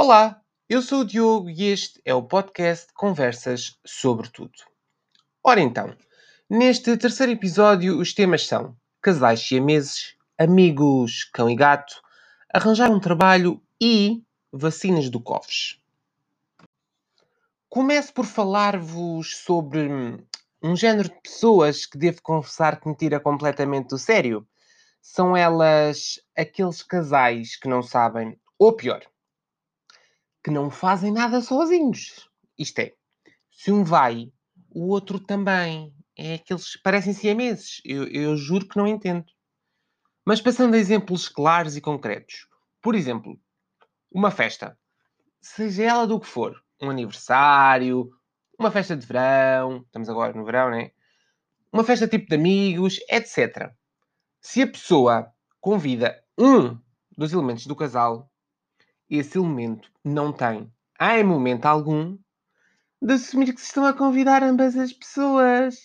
[0.00, 4.52] Olá, eu sou o Diogo e este é o podcast Conversas sobre Tudo.
[5.42, 5.92] Ora então,
[6.48, 12.00] neste terceiro episódio os temas são casais siameses, amigos cão e gato,
[12.54, 14.22] arranjar um trabalho e
[14.52, 15.80] vacinas do Cofres.
[17.68, 19.88] Começo por falar-vos sobre
[20.62, 24.46] um género de pessoas que devo confessar que me tira completamente do sério.
[25.02, 29.02] São elas aqueles casais que não sabem, ou pior,
[30.42, 32.28] que não fazem nada sozinhos.
[32.58, 32.94] Isto é,
[33.50, 34.32] se um vai,
[34.70, 35.92] o outro também.
[36.16, 37.80] É aqueles parecem siameses.
[37.84, 39.24] Eu, eu juro que não entendo.
[40.24, 42.48] Mas passando a exemplos claros e concretos.
[42.82, 43.38] Por exemplo,
[44.10, 44.78] uma festa.
[45.40, 46.60] Seja ela do que for.
[46.80, 48.10] Um aniversário,
[48.58, 49.82] uma festa de verão.
[49.86, 50.90] Estamos agora no verão, né?
[51.72, 53.72] Uma festa tipo de amigos, etc.
[54.40, 56.78] Se a pessoa convida um
[57.16, 58.27] dos elementos do casal,
[59.16, 60.70] esse elemento não tem,
[61.00, 62.18] em momento algum,
[63.00, 65.76] de assumir que se estão a convidar ambas as pessoas.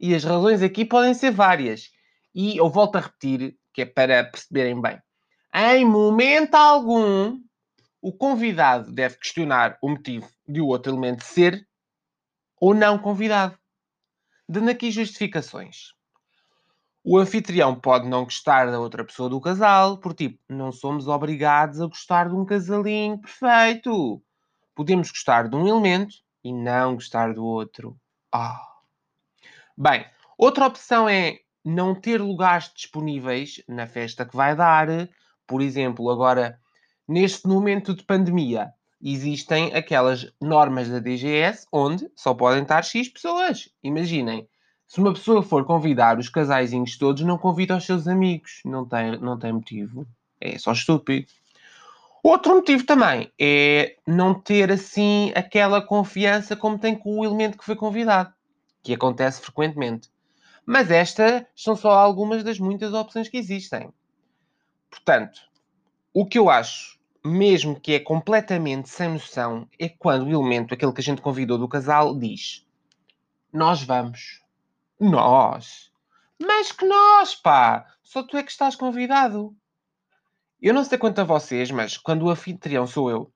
[0.00, 1.90] E as razões aqui podem ser várias.
[2.34, 5.00] E eu volto a repetir, que é para perceberem bem.
[5.54, 7.38] Em momento algum,
[8.00, 11.66] o convidado deve questionar o motivo de o outro elemento ser
[12.60, 13.56] ou não convidado.
[14.48, 15.92] Dando aqui justificações.
[17.04, 21.80] O anfitrião pode não gostar da outra pessoa do casal, por tipo, não somos obrigados
[21.80, 24.22] a gostar de um casalinho perfeito.
[24.72, 26.14] Podemos gostar de um elemento
[26.44, 27.98] e não gostar do outro.
[28.30, 28.68] Ah.
[29.76, 30.06] Bem,
[30.38, 34.86] outra opção é não ter lugares disponíveis na festa que vai dar.
[35.44, 36.60] Por exemplo, agora,
[37.06, 43.68] neste momento de pandemia, existem aquelas normas da DGS onde só podem estar X pessoas.
[43.82, 44.48] Imaginem,
[44.92, 48.60] se uma pessoa for convidar os casaizinhos todos, não convida os seus amigos.
[48.62, 50.06] Não tem, não tem motivo.
[50.38, 51.32] É só estúpido.
[52.22, 57.64] Outro motivo também é não ter assim aquela confiança como tem com o elemento que
[57.64, 58.34] foi convidado,
[58.82, 60.10] que acontece frequentemente.
[60.66, 63.88] Mas estas são só algumas das muitas opções que existem.
[64.90, 65.40] Portanto,
[66.12, 70.92] o que eu acho, mesmo que é completamente sem noção, é quando o elemento, aquele
[70.92, 72.66] que a gente convidou do casal, diz:
[73.50, 74.41] Nós vamos.
[75.02, 75.90] Nós?
[76.40, 77.84] Mas que nós, pá!
[78.04, 79.52] Só tu é que estás convidado.
[80.60, 83.34] Eu não sei quanto a vocês, mas quando o anfitrião sou eu,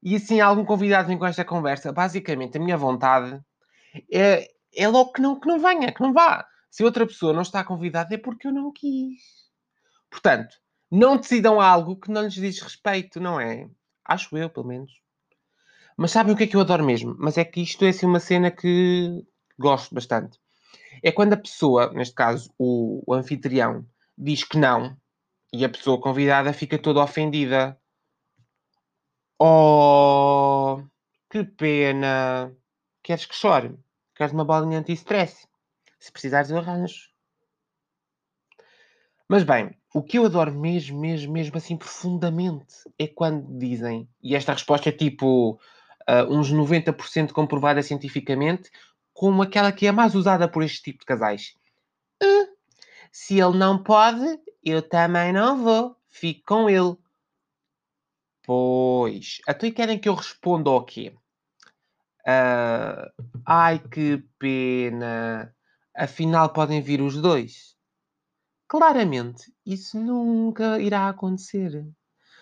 [0.00, 3.40] e assim algum convidado vem com esta conversa, basicamente a minha vontade
[4.08, 6.46] é, é logo que não, que não venha, que não vá.
[6.70, 9.20] Se outra pessoa não está convidada é porque eu não quis.
[10.08, 10.54] Portanto,
[10.88, 13.68] não decidam algo que não lhes diz respeito, não é?
[14.04, 14.92] Acho eu, pelo menos.
[15.96, 17.16] Mas sabem o que é que eu adoro mesmo?
[17.18, 19.24] Mas é que isto é assim uma cena que
[19.58, 20.38] gosto bastante
[21.02, 23.86] é quando a pessoa, neste caso o, o anfitrião,
[24.16, 24.96] diz que não
[25.52, 27.78] e a pessoa convidada fica toda ofendida.
[29.38, 30.82] Oh,
[31.30, 32.54] que pena!
[33.02, 33.74] Queres que chore?
[34.14, 35.46] Queres uma bolinha anti-stress?
[35.98, 37.08] Se precisares, eu arranjo.
[39.28, 44.34] Mas bem, o que eu adoro mesmo, mesmo, mesmo assim profundamente é quando dizem, e
[44.34, 48.70] esta resposta é tipo uh, uns 90% comprovada cientificamente,
[49.20, 51.54] como aquela que é mais usada por este tipo de casais.
[52.22, 52.56] Uh,
[53.12, 55.94] se ele não pode, eu também não vou.
[56.08, 56.96] Fico com ele.
[58.42, 59.42] Pois.
[59.46, 61.14] Então e querem que eu responda ao quê?
[62.20, 63.12] Uh,
[63.44, 65.54] ai, que pena.
[65.94, 67.76] Afinal, podem vir os dois.
[68.66, 71.86] Claramente, isso nunca irá acontecer.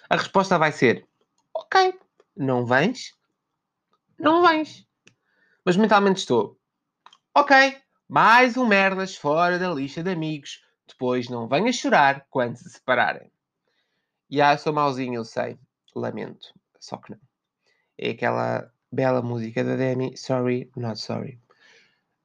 [0.08, 1.08] A resposta vai ser:
[1.52, 1.98] Ok,
[2.36, 3.18] não vens?
[4.16, 4.86] Não vens.
[5.64, 6.57] Mas mentalmente estou:
[7.40, 7.54] Ok,
[8.08, 10.60] mais um merdas fora da lista de amigos.
[10.88, 13.30] Depois não venhas chorar quando se separarem.
[14.28, 15.56] E ah, sou mauzinho, eu sei.
[15.94, 16.48] Lamento.
[16.80, 17.18] Só que não.
[17.96, 21.40] É aquela bela música da Demi, Sorry, Not Sorry.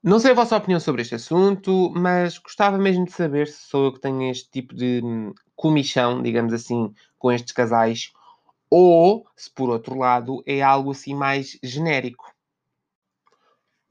[0.01, 3.85] Não sei a vossa opinião sobre este assunto, mas gostava mesmo de saber se sou
[3.85, 8.11] eu que tenho este tipo de hum, comichão, digamos assim, com estes casais,
[8.67, 12.32] ou se por outro lado é algo assim mais genérico.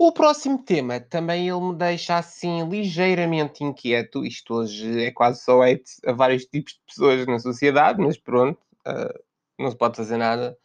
[0.04, 4.26] O próximo tema também ele me deixa assim ligeiramente inquieto.
[4.26, 8.58] Isto hoje é quase só hate a vários tipos de pessoas na sociedade, mas pronto,
[8.84, 9.22] uh,
[9.56, 10.58] não se pode fazer nada.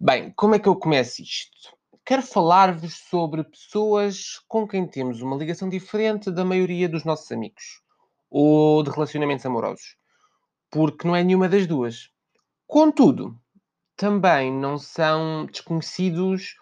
[0.00, 1.72] Bem, como é que eu começo isto?
[2.04, 7.80] Quero falar-vos sobre pessoas com quem temos uma ligação diferente da maioria dos nossos amigos
[8.28, 9.96] ou de relacionamentos amorosos,
[10.68, 12.10] porque não é nenhuma das duas.
[12.66, 13.38] Contudo,
[13.96, 16.56] também não são desconhecidos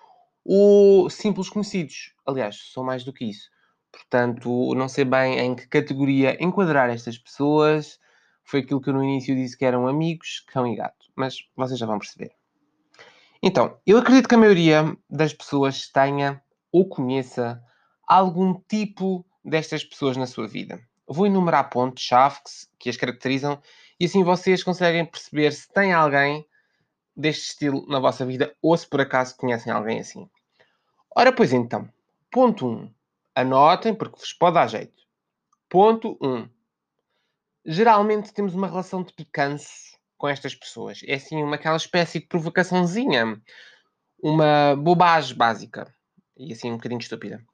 [0.45, 2.15] ou simples conhecidos.
[2.27, 3.51] Aliás, são mais do que isso.
[3.91, 7.99] Portanto, não sei bem em que categoria enquadrar estas pessoas.
[8.45, 11.07] Foi aquilo que eu no início disse que eram amigos, cão e gato.
[11.15, 12.33] Mas vocês já vão perceber.
[13.43, 17.63] Então, eu acredito que a maioria das pessoas tenha ou conheça
[18.07, 20.81] algum tipo destas pessoas na sua vida.
[21.07, 23.61] Vou enumerar pontos-chave que, que as caracterizam
[23.99, 26.47] e assim vocês conseguem perceber se tem alguém
[27.17, 30.29] deste estilo na vossa vida ou se por acaso conhecem alguém assim.
[31.15, 31.89] Ora, pois então,
[32.31, 32.71] ponto 1.
[32.71, 32.95] Um,
[33.35, 35.03] anotem porque vos pode dar jeito.
[35.69, 36.29] Ponto 1.
[36.29, 36.49] Um,
[37.65, 41.01] geralmente temos uma relação de picanço com estas pessoas.
[41.05, 43.41] É assim, uma, aquela espécie de provocaçãozinha,
[44.23, 45.93] uma bobagem básica
[46.37, 47.45] e assim um bocadinho estúpida.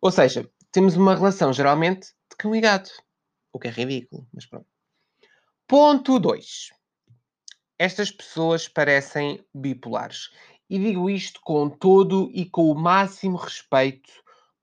[0.00, 2.90] Ou seja, temos uma relação geralmente de cão e gato,
[3.52, 4.66] o que é ridículo, mas pronto.
[5.66, 6.70] Ponto 2.
[7.78, 10.30] Estas pessoas parecem bipolares.
[10.68, 14.10] E digo isto com todo e com o máximo respeito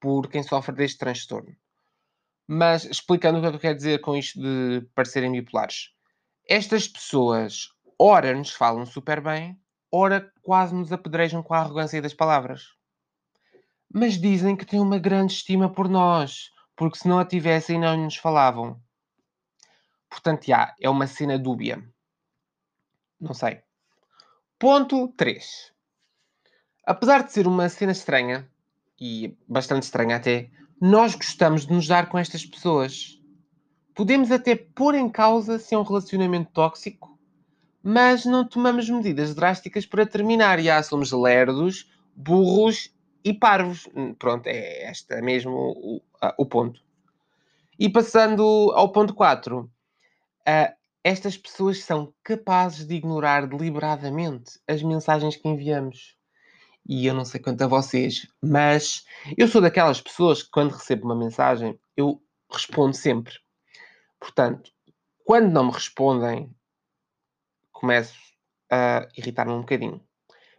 [0.01, 1.55] por quem sofre deste transtorno.
[2.45, 5.91] Mas explicando o que eu quero dizer com isto de parecerem bipolares.
[6.47, 9.57] Estas pessoas, ora nos falam super bem,
[9.89, 12.73] ora quase nos apedrejam com a arrogância das palavras.
[13.91, 17.95] Mas dizem que têm uma grande estima por nós, porque se não a tivessem não
[17.95, 18.79] nos falavam.
[20.09, 21.81] Portanto, já, é uma cena dúbia.
[23.25, 23.63] Não sei.
[24.59, 25.73] Ponto 3.
[26.85, 28.47] Apesar de ser uma cena estranha,
[29.01, 33.19] e bastante estranha até, nós gostamos de nos dar com estas pessoas.
[33.95, 37.17] Podemos até pôr em causa se é um relacionamento tóxico,
[37.81, 40.59] mas não tomamos medidas drásticas para terminar.
[40.59, 42.93] E ah, somos lerdos, burros
[43.23, 43.89] e parvos.
[43.95, 46.01] Hum, pronto, é este mesmo o,
[46.37, 46.79] o ponto.
[47.79, 49.61] E passando ao ponto 4.
[49.61, 49.69] Uh,
[50.45, 50.75] ah,
[51.05, 56.17] estas pessoas são capazes de ignorar deliberadamente as mensagens que enviamos.
[56.83, 59.05] E eu não sei quanto a vocês, mas
[59.37, 62.19] eu sou daquelas pessoas que quando recebo uma mensagem, eu
[62.51, 63.35] respondo sempre.
[64.19, 64.71] Portanto,
[65.23, 66.51] quando não me respondem,
[67.71, 68.17] começo
[68.71, 70.03] a irritar-me um bocadinho.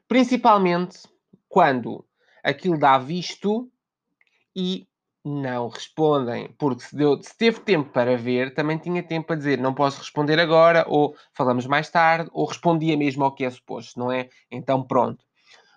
[0.06, 1.08] Principalmente
[1.48, 2.06] quando
[2.44, 3.68] aquilo dá visto
[4.54, 4.86] e
[5.26, 6.54] não respondem.
[6.56, 9.98] Porque se, deu, se teve tempo para ver, também tinha tempo para dizer não posso
[9.98, 14.28] responder agora, ou falamos mais tarde, ou respondia mesmo ao que é suposto, não é?
[14.50, 15.24] Então pronto.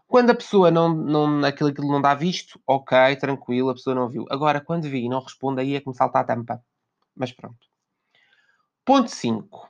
[0.07, 4.09] Quando a pessoa não, não aquilo, aquilo não dá visto, ok, tranquilo, a pessoa não
[4.09, 4.25] viu.
[4.29, 6.63] Agora, quando vi e não responde, aí é que me salta a tampa.
[7.15, 7.57] Mas pronto.
[8.85, 9.69] Ponto 5.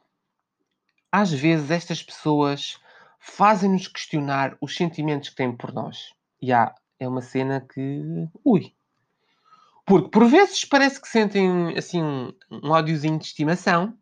[1.11, 2.79] Às vezes estas pessoas
[3.19, 6.13] fazem-nos questionar os sentimentos que têm por nós.
[6.41, 8.29] E há, é uma cena que.
[8.45, 8.73] Ui!
[9.89, 13.97] Porque por vezes parece que sentem assim um ódiozinho de estimação,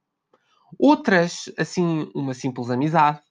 [0.77, 3.21] outras assim uma simples amizade.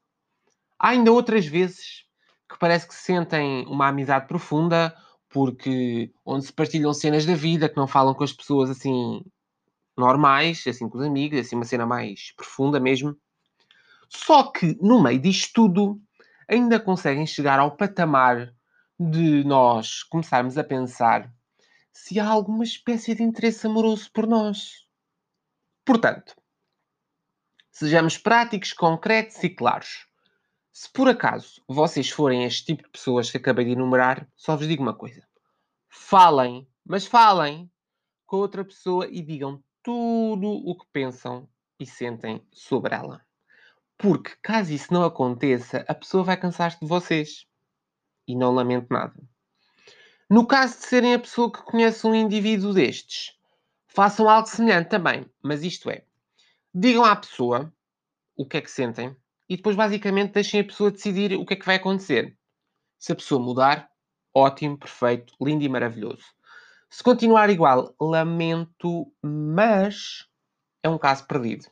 [0.79, 2.07] Há ainda outras vezes
[2.49, 4.97] que parece que sentem uma amizade profunda,
[5.29, 9.21] porque onde se partilham cenas da vida, que não falam com as pessoas assim
[9.95, 13.15] normais, assim com os amigos, assim uma cena mais profunda mesmo.
[14.09, 16.01] Só que no meio disto tudo
[16.49, 18.51] ainda conseguem chegar ao patamar
[18.99, 21.31] de nós começarmos a pensar
[21.97, 24.87] se há alguma espécie de interesse amoroso por nós.
[25.83, 26.37] Portanto,
[27.73, 30.07] sejamos práticos, concretos e claros.
[30.71, 34.69] Se por acaso vocês forem este tipo de pessoas que acabei de enumerar, só vos
[34.69, 35.27] digo uma coisa.
[35.89, 37.73] Falem, mas falem
[38.27, 41.49] com outra pessoa e digam tudo o que pensam
[41.81, 43.25] e sentem sobre ela.
[43.97, 47.47] Porque caso isso não aconteça, a pessoa vai cansar-se de vocês.
[48.29, 49.19] E não lamento nada.
[50.29, 53.39] No caso de serem a pessoa que conhece um indivíduo destes,
[53.87, 55.25] façam algo semelhante também.
[55.41, 56.05] Mas isto é,
[56.75, 57.73] digam à pessoa
[58.37, 59.17] o que é que sentem
[59.49, 62.37] e depois basicamente deixem a pessoa decidir o que é que vai acontecer.
[62.99, 63.89] Se a pessoa mudar,
[64.35, 66.25] ótimo, perfeito, lindo e maravilhoso.
[66.91, 70.27] Se continuar igual, lamento, mas
[70.83, 71.67] é um caso perdido.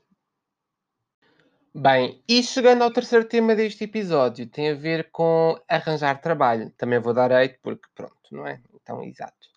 [1.76, 6.70] Bem, e chegando ao terceiro tema deste episódio, tem a ver com arranjar trabalho.
[6.78, 8.62] Também vou dar eito porque, pronto, não é?
[8.74, 9.48] Então, exato.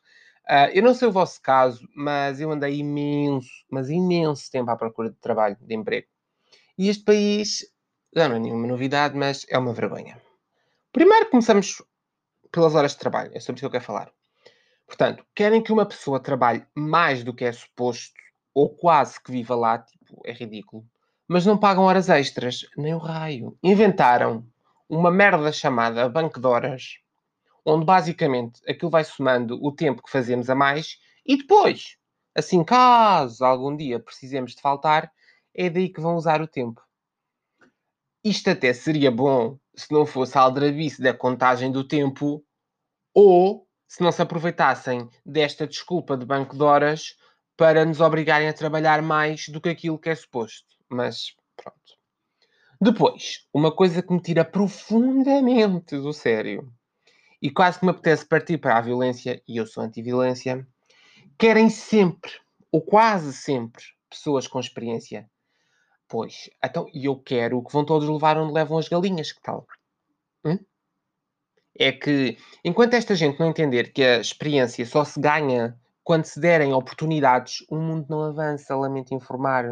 [0.49, 4.75] Uh, eu não sei o vosso caso, mas eu andei imenso, mas imenso tempo à
[4.75, 6.07] procura de trabalho, de emprego.
[6.75, 7.71] E este país,
[8.15, 10.19] não é nenhuma novidade, mas é uma vergonha.
[10.91, 11.83] Primeiro começamos
[12.51, 14.11] pelas horas de trabalho, é sobre isso que eu quero falar.
[14.87, 18.15] Portanto, querem que uma pessoa trabalhe mais do que é suposto,
[18.55, 20.83] ou quase que viva lá, tipo, é ridículo.
[21.27, 23.57] Mas não pagam horas extras, nem o raio.
[23.61, 24.45] Inventaram
[24.87, 26.99] uma merda chamada banco de horas,
[27.65, 31.97] onde basicamente aquilo vai somando o tempo que fazemos a mais e depois,
[32.33, 35.11] assim, caso algum dia precisemos de faltar,
[35.53, 36.81] é daí que vão usar o tempo.
[38.23, 42.43] Isto até seria bom se não fosse a aldrabice da contagem do tempo
[43.13, 47.17] ou se não se aproveitassem desta desculpa de banco de horas
[47.57, 50.76] para nos obrigarem a trabalhar mais do que aquilo que é suposto.
[50.89, 51.97] Mas pronto.
[52.79, 56.71] Depois, uma coisa que me tira profundamente do sério
[57.41, 60.67] e quase que me apetece partir para a violência, e eu sou anti-violência,
[61.37, 62.31] querem sempre,
[62.71, 65.29] ou quase sempre, pessoas com experiência.
[66.07, 69.67] Pois, então, e eu quero que vão todos levar onde levam as galinhas, que tal?
[70.45, 70.57] Hum?
[71.77, 76.39] É que, enquanto esta gente não entender que a experiência só se ganha quando se
[76.39, 79.65] derem oportunidades, o mundo não avança, lamento informar.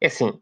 [0.00, 0.40] É assim,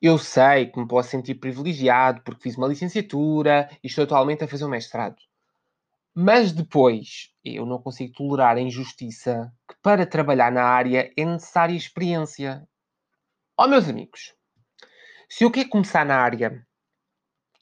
[0.00, 4.48] eu sei que me posso sentir privilegiado porque fiz uma licenciatura e estou atualmente a
[4.48, 5.16] fazer um mestrado.
[6.14, 11.74] Mas depois, eu não consigo tolerar a injustiça que para trabalhar na área é necessária
[11.74, 12.66] experiência.
[13.58, 14.34] Ó oh, meus amigos,
[15.28, 16.64] se eu quero começar na área,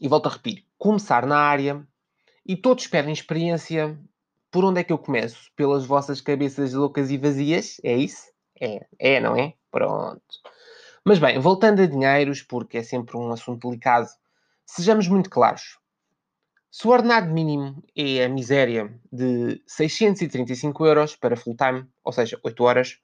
[0.01, 1.87] e volto a repetir, começar na área,
[2.45, 3.99] e todos pedem experiência,
[4.51, 5.51] por onde é que eu começo?
[5.57, 7.81] Pelas vossas cabeças loucas e vazias?
[7.83, 8.31] É isso?
[8.61, 9.55] É, é, não é?
[9.71, 10.23] Pronto.
[11.05, 14.09] Mas bem, voltando a dinheiros, porque é sempre um assunto delicado,
[14.65, 15.79] sejamos muito claros.
[16.71, 22.65] Se o ordenado mínimo é a miséria de 635 euros para full-time, ou seja, 8
[22.65, 22.99] horas,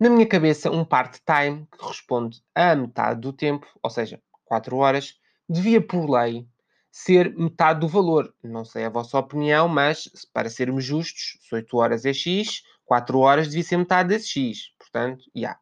[0.00, 5.20] na minha cabeça, um part-time, que corresponde a metade do tempo, ou seja, 4 horas,
[5.48, 6.48] devia, por lei,
[6.90, 8.34] ser metade do valor.
[8.42, 13.18] Não sei a vossa opinião, mas para sermos justos, se 8 horas é X, 4
[13.18, 14.72] horas devia ser metade desse X.
[14.78, 15.40] Portanto, já.
[15.40, 15.60] Yeah.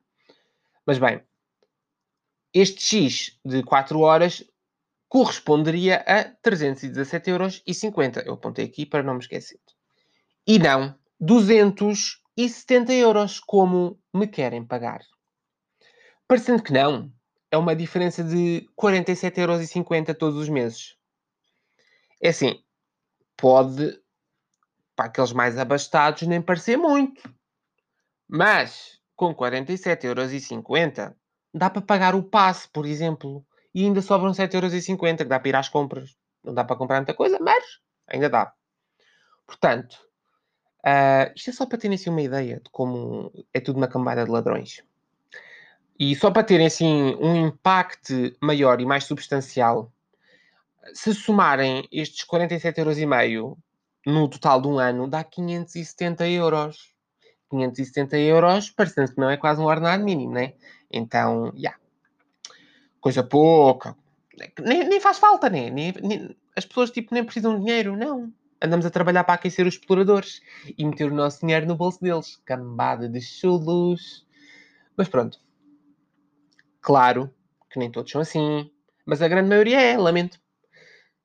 [0.87, 1.21] Mas bem,
[2.55, 4.45] este X de 4 horas
[5.09, 7.63] corresponderia a 317,50 euros.
[8.25, 9.61] Eu apontei aqui para não me esquecer.
[10.47, 15.01] E não 270 euros, como me querem pagar.
[16.29, 17.13] Parecendo que não,
[17.51, 20.97] é uma diferença de 47,50 euros todos os meses.
[22.21, 22.63] É assim,
[23.37, 24.01] pode,
[24.95, 27.23] para aqueles mais abastados, nem parecer muito.
[28.29, 31.17] Mas, com 47,50 euros,
[31.55, 35.57] dá para pagar o passe, por exemplo, e ainda sobram 7,50€ que dá para ir
[35.57, 36.17] às compras.
[36.43, 37.65] Não dá para comprar muita coisa, mas
[38.09, 38.53] ainda dá.
[39.47, 39.95] Portanto,
[40.85, 44.25] uh, isto é só para terem assim uma ideia de como é tudo uma cambada
[44.25, 44.83] de ladrões.
[45.99, 49.93] E só para terem assim um impacto maior e mais substancial,
[50.93, 53.57] se somarem estes 47,5€
[54.05, 56.94] no total de um ano, dá 570 euros.
[57.55, 60.55] 570 euros, parecendo que não é quase um ordenado mínimo, né?
[60.91, 61.59] Então, já.
[61.59, 61.79] Yeah.
[63.01, 63.97] Coisa pouca.
[64.61, 65.71] Nem, nem faz falta, né?
[65.71, 68.33] Nem, nem, as pessoas, tipo, nem precisam de dinheiro, não.
[68.63, 70.41] Andamos a trabalhar para aquecer os exploradores
[70.77, 72.41] e meter o nosso dinheiro no bolso deles.
[72.45, 74.27] Cambada de chulos.
[74.97, 75.39] Mas pronto.
[76.81, 77.33] Claro
[77.71, 78.71] que nem todos são assim,
[79.05, 80.41] mas a grande maioria é, lamento.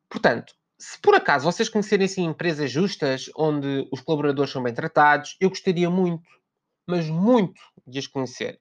[0.09, 5.35] Portanto, se por acaso vocês conhecerem assim, empresas justas onde os colaboradores são bem tratados,
[5.39, 6.23] eu gostaria muito,
[6.87, 8.59] mas muito de as conhecer.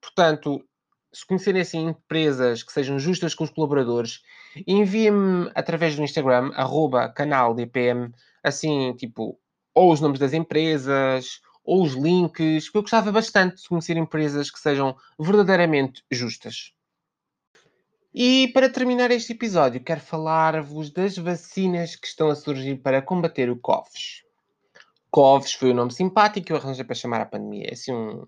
[0.00, 0.64] Portanto,
[1.12, 4.22] se conhecerem assim empresas que sejam justas com os colaboradores,
[4.66, 8.12] enviem-me através do Instagram, arroba canal DPM,
[8.42, 9.36] assim, tipo,
[9.74, 14.48] ou os nomes das empresas, ou os links, porque eu gostava bastante de conhecer empresas
[14.50, 16.72] que sejam verdadeiramente justas.
[18.20, 23.48] E para terminar este episódio, quero falar-vos das vacinas que estão a surgir para combater
[23.48, 24.24] o COVS.
[25.08, 27.68] COVS foi o nome simpático que eu arranjei para chamar a pandemia.
[27.68, 28.26] É assim um,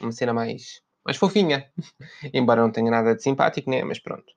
[0.00, 1.70] uma cena mais mais fofinha.
[2.32, 3.84] Embora não tenha nada de simpático, né?
[3.84, 4.32] Mas pronto.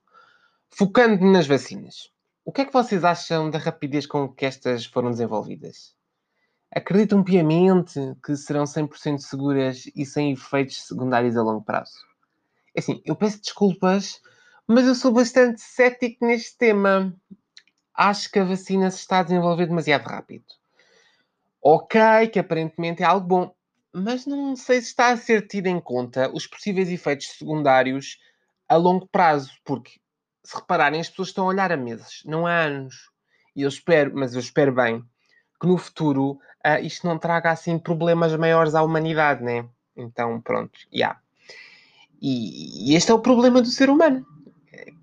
[0.69, 2.11] Focando nas vacinas.
[2.43, 5.95] O que é que vocês acham da rapidez com que estas foram desenvolvidas?
[6.69, 11.93] Acreditam piamente que serão 100% seguras e sem efeitos secundários a longo prazo?
[12.75, 14.19] É assim, eu peço desculpas,
[14.69, 17.11] mas eu sou bastante cético neste tema.
[17.91, 20.45] Acho que a vacina se está a desenvolver demasiado rápido.
[21.59, 21.99] Ok,
[22.31, 23.55] que aparentemente é algo bom,
[23.91, 28.19] mas não sei se está a ser tido em conta os possíveis efeitos secundários
[28.69, 29.99] a longo prazo, porque
[30.43, 33.09] se repararem, as pessoas estão a olhar a meses, não há anos.
[33.55, 35.03] E eu espero, mas eu espero bem,
[35.59, 39.67] que no futuro uh, isto não traga assim problemas maiores à humanidade, né?
[39.97, 40.95] Então, pronto, já.
[40.95, 41.21] Yeah.
[42.21, 44.25] E, e, este é o problema do ser humano,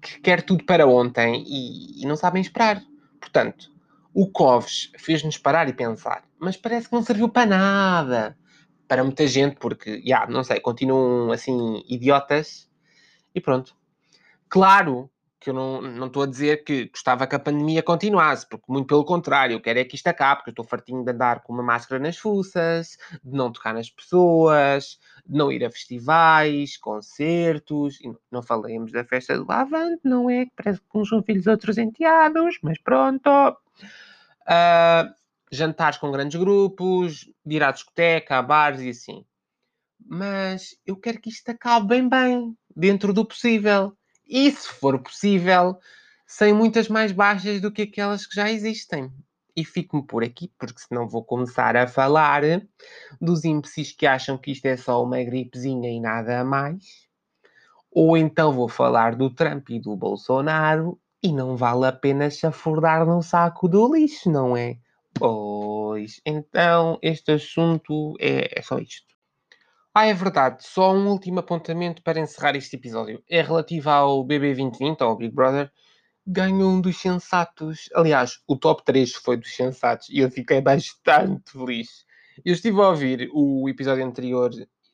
[0.01, 2.83] que quer tudo para ontem e, e não sabem esperar.
[3.21, 3.71] Portanto,
[4.15, 8.37] o Coves fez-nos parar e pensar, mas parece que não serviu para nada
[8.89, 12.69] para muita gente, porque, já, yeah, não sei, continuam assim idiotas
[13.35, 13.75] e pronto.
[14.49, 18.87] Claro que eu não estou a dizer que gostava que a pandemia continuasse, porque muito
[18.87, 21.53] pelo contrário, eu quero é que isto acabe, porque eu estou fartinho de andar com
[21.53, 27.99] uma máscara nas fuças, de não tocar nas pessoas, não ir a festivais, concertos,
[28.31, 30.47] não falemos da festa do Avante, não é?
[30.47, 33.29] Que parece que uns são filhos outros enteados, mas pronto.
[34.43, 35.15] Uh,
[35.51, 39.25] jantares com grandes grupos, ir à discoteca, a bares e assim.
[40.05, 43.97] Mas eu quero que isto acabe bem bem, dentro do possível.
[44.27, 45.79] E se for possível,
[46.27, 49.11] sem muitas mais baixas do que aquelas que já existem.
[49.57, 52.43] E fico-me por aqui, porque senão vou começar a falar
[53.21, 57.07] dos imbecis que acham que isto é só uma gripezinha e nada mais.
[57.91, 63.07] Ou então vou falar do Trump e do Bolsonaro e não vale a pena chafurdar
[63.07, 64.77] no saco do lixo, não é?
[65.15, 69.17] Pois, então este assunto é, é só isto.
[69.95, 70.63] Ah, é verdade.
[70.63, 73.23] Só um último apontamento para encerrar este episódio.
[73.31, 75.73] É relativo ao BB 2020, ao Big Brother.
[76.27, 77.89] Ganhou um dos sensatos.
[77.95, 82.05] Aliás, o top 3 foi dos sensatos e eu fiquei bastante feliz.
[82.45, 84.51] Eu estive a ouvir o episódio anterior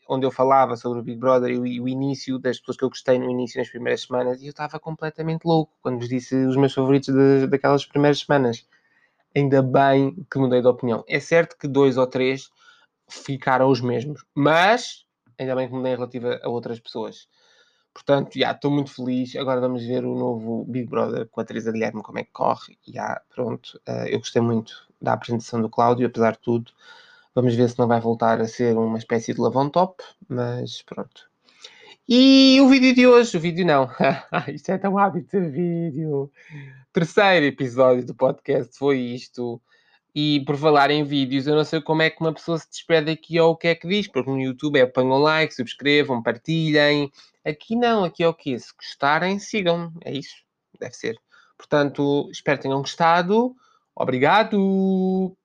[0.09, 3.19] onde eu falava sobre o Big Brother e o, início das pessoas que eu gostei
[3.19, 6.75] no início, nas primeiras semanas, e eu estava completamente louco quando vos disse os meus
[6.75, 8.67] favoritos de, daquelas primeiras semanas.
[9.35, 11.05] Ainda bem que mudei de opinião.
[11.09, 12.51] É certo que dois ou três
[13.09, 15.07] ficaram os mesmos, mas
[15.39, 17.29] ainda bem que mudei relativa a outras pessoas.
[17.95, 19.37] Portanto, já estou muito feliz.
[19.37, 22.79] Agora vamos ver o novo Big Brother com a Teresa Guilherme, como é que corre.
[22.87, 26.73] Já, pronto, uh, eu gostei muito da apresentação do Cláudio, apesar de tudo.
[27.35, 31.31] Vamos ver se não vai voltar a ser uma espécie de lavão top, mas pronto.
[32.09, 33.89] E o vídeo de hoje, o vídeo não,
[34.53, 36.31] isto é tão hábito de vídeo.
[36.93, 39.61] Terceiro episódio do podcast foi isto.
[40.15, 43.11] E por falar em vídeos, eu não sei como é que uma pessoa se despede
[43.11, 47.11] aqui ou o que é que diz, porque no YouTube é ponham like, subscrevam, partilhem.
[47.45, 48.59] Aqui não, aqui é o quê?
[48.59, 49.93] Se gostarem, sigam.
[50.05, 50.35] É isso,
[50.79, 51.19] deve ser.
[51.57, 53.55] Portanto, espero que tenham gostado.
[53.95, 55.37] Obrigado!